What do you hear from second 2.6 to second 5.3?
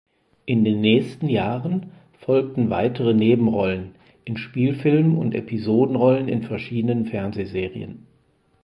weitere Nebenrollen in Spielfilmen